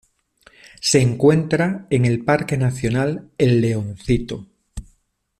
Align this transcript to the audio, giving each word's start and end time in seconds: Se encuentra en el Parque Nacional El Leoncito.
Se 0.79 0.99
encuentra 0.99 1.85
en 1.91 2.05
el 2.05 2.25
Parque 2.25 2.57
Nacional 2.57 3.29
El 3.37 3.61
Leoncito. 3.61 4.47